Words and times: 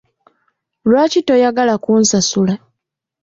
Lwaki 0.89 1.19
toyagala 1.27 1.73
kunsasula? 1.83 2.53